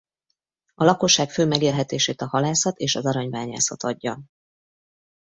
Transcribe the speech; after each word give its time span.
A 0.75 0.83
lakosság 0.83 1.31
fő 1.31 1.45
megélhetését 1.45 2.21
a 2.21 2.27
halászat 2.27 2.77
és 2.77 2.95
az 2.95 3.05
aranybányászat 3.05 3.83
adja. 3.83 4.21